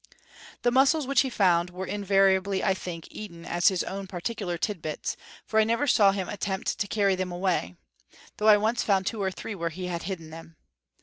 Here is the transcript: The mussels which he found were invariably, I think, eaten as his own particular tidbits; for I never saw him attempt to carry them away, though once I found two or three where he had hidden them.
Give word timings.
The 0.63 0.71
mussels 0.71 1.05
which 1.05 1.21
he 1.21 1.29
found 1.29 1.69
were 1.69 1.85
invariably, 1.85 2.63
I 2.63 2.73
think, 2.73 3.07
eaten 3.11 3.45
as 3.45 3.67
his 3.67 3.83
own 3.83 4.07
particular 4.07 4.57
tidbits; 4.57 5.15
for 5.45 5.59
I 5.59 5.63
never 5.63 5.85
saw 5.85 6.11
him 6.11 6.27
attempt 6.27 6.79
to 6.79 6.87
carry 6.87 7.13
them 7.15 7.31
away, 7.31 7.75
though 8.37 8.59
once 8.59 8.81
I 8.81 8.85
found 8.87 9.05
two 9.05 9.21
or 9.21 9.29
three 9.29 9.53
where 9.53 9.69
he 9.69 9.85
had 9.85 10.01
hidden 10.01 10.31
them. 10.31 10.55